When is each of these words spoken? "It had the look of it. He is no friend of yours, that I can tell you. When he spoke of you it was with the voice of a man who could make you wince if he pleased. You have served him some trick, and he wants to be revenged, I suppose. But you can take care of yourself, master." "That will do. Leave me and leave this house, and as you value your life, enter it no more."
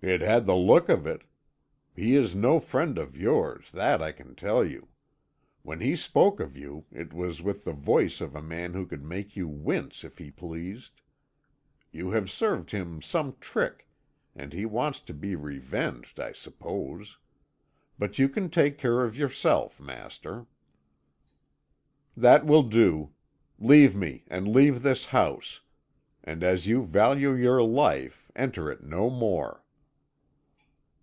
"It 0.00 0.20
had 0.20 0.46
the 0.46 0.54
look 0.54 0.88
of 0.88 1.08
it. 1.08 1.22
He 1.96 2.14
is 2.14 2.32
no 2.32 2.60
friend 2.60 2.98
of 2.98 3.16
yours, 3.16 3.72
that 3.72 4.00
I 4.00 4.12
can 4.12 4.36
tell 4.36 4.64
you. 4.64 4.90
When 5.64 5.80
he 5.80 5.96
spoke 5.96 6.38
of 6.38 6.56
you 6.56 6.84
it 6.92 7.12
was 7.12 7.42
with 7.42 7.64
the 7.64 7.72
voice 7.72 8.20
of 8.20 8.36
a 8.36 8.40
man 8.40 8.74
who 8.74 8.86
could 8.86 9.02
make 9.02 9.34
you 9.34 9.48
wince 9.48 10.04
if 10.04 10.18
he 10.18 10.30
pleased. 10.30 11.00
You 11.90 12.10
have 12.10 12.30
served 12.30 12.70
him 12.70 13.02
some 13.02 13.38
trick, 13.40 13.88
and 14.36 14.52
he 14.52 14.64
wants 14.64 15.00
to 15.00 15.12
be 15.12 15.34
revenged, 15.34 16.20
I 16.20 16.30
suppose. 16.30 17.18
But 17.98 18.20
you 18.20 18.28
can 18.28 18.50
take 18.50 18.78
care 18.78 19.02
of 19.02 19.16
yourself, 19.16 19.80
master." 19.80 20.46
"That 22.16 22.46
will 22.46 22.62
do. 22.62 23.14
Leave 23.58 23.96
me 23.96 24.22
and 24.28 24.46
leave 24.46 24.82
this 24.82 25.06
house, 25.06 25.62
and 26.22 26.44
as 26.44 26.68
you 26.68 26.84
value 26.84 27.32
your 27.34 27.64
life, 27.64 28.30
enter 28.36 28.70
it 28.70 28.84
no 28.84 29.10
more." 29.10 29.64